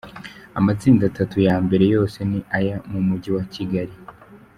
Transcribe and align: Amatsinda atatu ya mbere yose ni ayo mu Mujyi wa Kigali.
Amatsinda 0.59 1.03
atatu 1.11 1.37
ya 1.47 1.55
mbere 1.65 1.85
yose 1.95 2.17
ni 2.29 2.39
ayo 2.57 2.75
mu 2.91 2.99
Mujyi 3.07 3.29
wa 3.37 3.43
Kigali. 3.53 3.93